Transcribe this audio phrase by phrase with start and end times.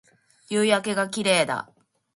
[0.49, 1.69] 夕焼けが綺麗だ